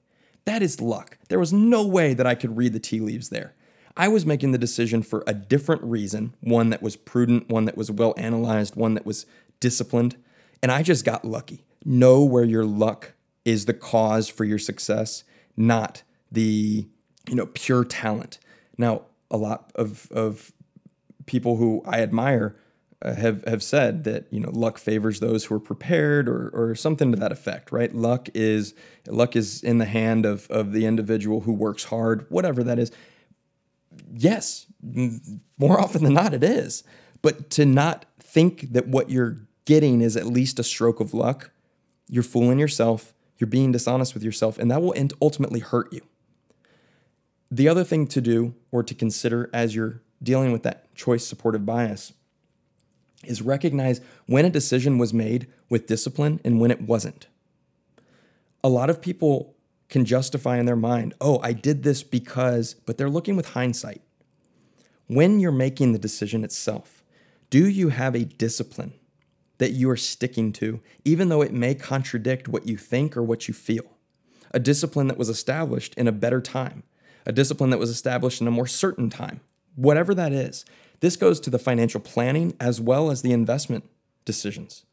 [0.45, 1.17] That is luck.
[1.29, 3.55] There was no way that I could read the tea leaves there.
[3.97, 7.77] I was making the decision for a different reason, one that was prudent, one that
[7.77, 9.25] was well analyzed, one that was
[9.59, 10.17] disciplined,
[10.61, 11.63] and I just got lucky.
[11.83, 13.13] Know where your luck
[13.45, 15.23] is the cause for your success.
[15.57, 16.85] not the
[17.29, 18.39] you know pure talent.
[18.77, 20.51] Now, a lot of of
[21.25, 22.55] people who I admire
[23.01, 26.75] Uh, have have said that you know luck favors those who are prepared or or
[26.75, 27.93] something to that effect, right?
[27.93, 28.73] Luck is
[29.07, 32.91] luck is in the hand of of the individual who works hard, whatever that is.
[34.13, 34.65] Yes,
[35.57, 36.83] more often than not, it is.
[37.21, 41.51] But to not think that what you're getting is at least a stroke of luck,
[42.07, 43.13] you're fooling yourself.
[43.37, 46.01] You're being dishonest with yourself, and that will ultimately hurt you.
[47.51, 51.65] The other thing to do or to consider as you're dealing with that choice supportive
[51.65, 52.13] bias
[53.28, 57.28] is recognize when a decision was made with discipline and when it wasn't.
[58.63, 59.55] A lot of people
[59.89, 64.01] can justify in their mind, oh, I did this because, but they're looking with hindsight.
[65.07, 67.03] When you're making the decision itself,
[67.49, 68.93] do you have a discipline
[69.59, 73.47] that you are sticking to, even though it may contradict what you think or what
[73.47, 73.86] you feel?
[74.51, 76.84] A discipline that was established in a better time,
[77.26, 79.41] a discipline that was established in a more certain time,
[79.76, 80.65] whatever that is.
[80.99, 83.84] This goes to the financial planning as well as the investment
[84.23, 84.86] decisions.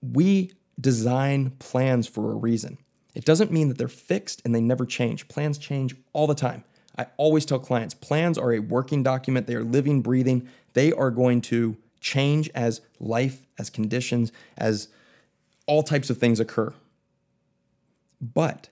[0.00, 2.78] We design plans for a reason.
[3.14, 5.28] It doesn't mean that they're fixed and they never change.
[5.28, 6.64] Plans change all the time.
[6.98, 10.48] I always tell clients plans are a working document, they are living, breathing.
[10.74, 14.88] They are going to change as life, as conditions, as
[15.66, 16.72] all types of things occur.
[18.20, 18.68] But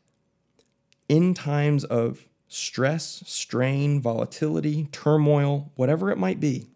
[1.08, 6.66] in times of stress, strain, volatility, turmoil, whatever it might be,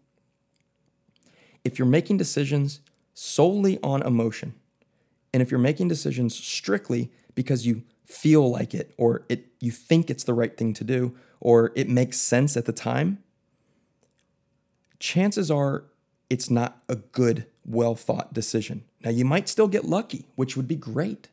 [1.65, 2.79] if you're making decisions
[3.13, 4.55] solely on emotion,
[5.33, 10.09] and if you're making decisions strictly because you feel like it or it you think
[10.09, 13.21] it's the right thing to do or it makes sense at the time,
[14.99, 15.83] chances are
[16.29, 18.85] it's not a good, well thought decision.
[19.03, 21.27] Now, you might still get lucky, which would be great,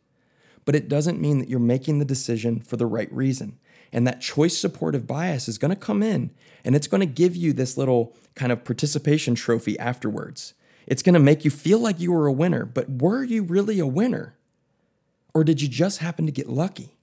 [0.65, 3.59] but it doesn't mean that you're making the decision for the right reason.
[3.93, 6.31] And that choice supportive bias is going to come in
[6.65, 10.55] and it's going to give you this little kind of participation trophy afterwards.
[10.87, 13.79] It's going to make you feel like you were a winner, but were you really
[13.79, 14.35] a winner?
[15.35, 16.97] Or did you just happen to get lucky?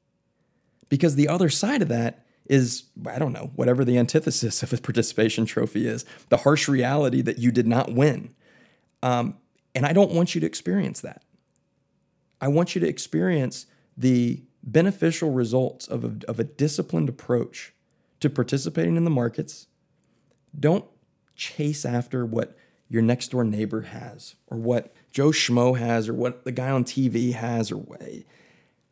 [0.90, 4.78] Because the other side of that is, I don't know, whatever the antithesis of a
[4.78, 8.34] participation trophy is, the harsh reality that you did not win.
[9.04, 9.38] Um,
[9.76, 11.24] and I don't want you to experience that.
[12.42, 17.74] I want you to experience the beneficial results of a, of a disciplined approach
[18.20, 19.68] to participating in the markets.
[20.58, 20.86] Don't
[21.36, 22.58] chase after what
[22.90, 26.84] your next door neighbor has or what Joe Schmo has or what the guy on
[26.84, 28.26] TV has or way.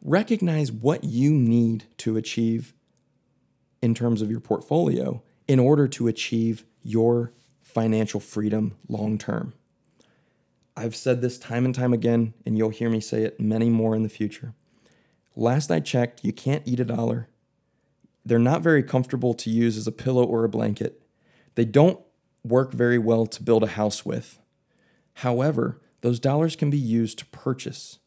[0.01, 2.73] Recognize what you need to achieve
[3.81, 9.53] in terms of your portfolio in order to achieve your financial freedom long term.
[10.75, 13.95] I've said this time and time again, and you'll hear me say it many more
[13.95, 14.53] in the future.
[15.39, 17.29] Last I checked, you can't eat a dollar.
[18.25, 20.99] They're not very comfortable to use as a pillow or a blanket.
[21.53, 21.99] They don't
[22.43, 24.39] work very well to build a house with.
[25.13, 27.99] However, those dollars can be used to purchase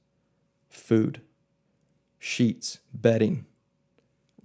[0.69, 1.21] food,
[2.19, 3.47] sheets, bedding,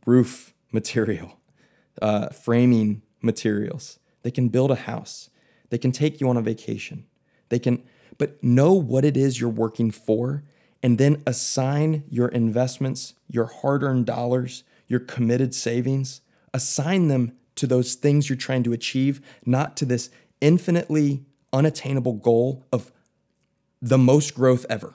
[0.05, 1.39] roof material,
[2.03, 3.97] uh, framing materials.
[4.21, 5.31] They can build a house.
[5.71, 7.07] They can take you on a vacation.
[7.49, 7.83] They can,
[8.19, 10.43] but know what it is you're working for
[10.85, 16.21] and then assign your investments, your hard earned dollars, your committed savings,
[16.53, 20.11] assign them to those things you're trying to achieve, not to this
[20.41, 22.91] infinitely unattainable goal of
[23.81, 24.93] the most growth ever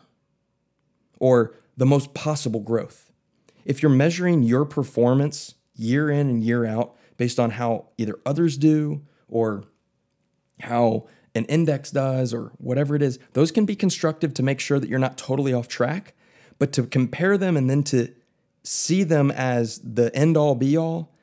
[1.19, 3.11] or the most possible growth.
[3.65, 8.57] If you're measuring your performance year in and year out based on how either others
[8.57, 9.65] do or
[10.61, 14.81] how an index does or whatever it is, those can be constructive to make sure
[14.81, 16.15] that you're not totally off track.
[16.59, 18.13] But to compare them and then to
[18.63, 21.15] see them as the end all be all,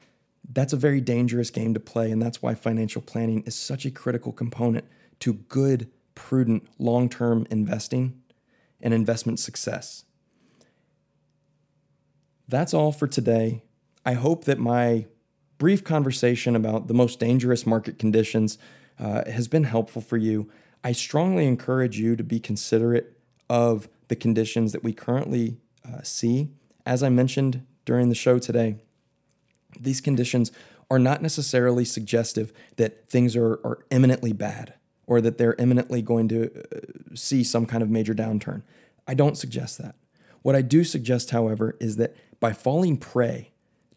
[0.52, 2.10] that's a very dangerous game to play.
[2.10, 4.86] And that's why financial planning is such a critical component
[5.20, 8.22] to good, prudent, long term investing
[8.82, 10.06] and investment success.
[12.48, 13.64] That's all for today.
[14.06, 15.06] I hope that my
[15.58, 18.58] brief conversation about the most dangerous market conditions
[19.00, 20.50] uh, has been helpful for you.
[20.84, 23.18] I strongly encourage you to be considerate
[23.50, 26.50] of the conditions that we currently uh, see.
[26.86, 28.78] As I mentioned during the show today,
[29.80, 30.52] these conditions
[30.90, 34.74] are not necessarily suggestive that things are, are imminently bad
[35.06, 36.80] or that they're imminently going to uh,
[37.16, 38.62] see some kind of major downturn.
[39.08, 39.96] I don't suggest that.
[40.42, 43.52] What I do suggest, however, is that by falling prey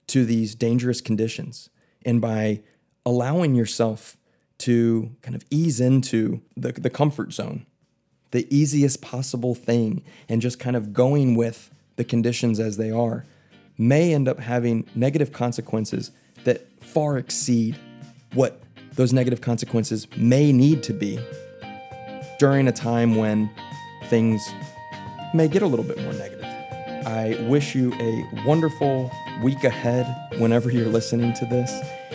[0.09, 1.71] to these dangerous conditions
[2.05, 2.63] and by
[3.07, 4.17] allowing yourself
[4.61, 7.67] to kind of ease into the, the comfort zone,
[8.31, 13.25] the easiest possible thing, and just kind of going with the conditions as they are,
[13.77, 16.11] may end up having negative consequences
[16.45, 17.79] that far exceed
[18.35, 18.63] what
[18.95, 21.19] those negative consequences may need to be
[22.39, 23.51] during a time when
[24.07, 24.47] things
[25.35, 26.45] may get a little bit more negative.
[27.07, 29.11] I wish you a wonderful
[29.43, 30.07] week ahead
[30.39, 31.71] whenever you're listening to this.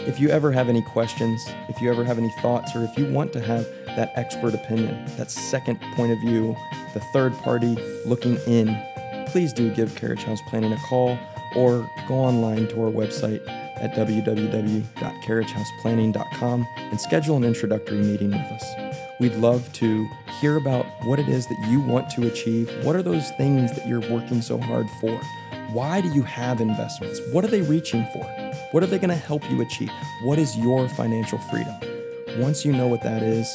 [0.08, 3.12] If you ever have any questions, if you ever have any thoughts, or if you
[3.12, 6.56] want to have that expert opinion, that second point of view,
[6.93, 7.76] the third party
[8.06, 8.80] looking in,
[9.28, 11.18] please do give Carriage House Planning a call
[11.56, 13.41] or go online to our website
[13.78, 18.64] at www.carriagehouseplanning.com and schedule an introductory meeting with us.
[19.20, 20.08] We'd love to
[20.39, 22.70] hear about what it is that you want to achieve.
[22.86, 25.20] What are those things that you're working so hard for?
[25.72, 27.20] Why do you have investments?
[27.32, 28.45] What are they reaching for?
[28.76, 29.90] What are they going to help you achieve?
[30.24, 31.74] What is your financial freedom?
[32.40, 33.48] Once you know what that is,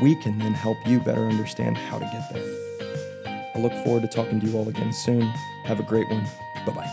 [0.00, 3.52] we can then help you better understand how to get there.
[3.54, 5.20] I look forward to talking to you all again soon.
[5.66, 6.26] Have a great one.
[6.64, 6.90] Bye bye.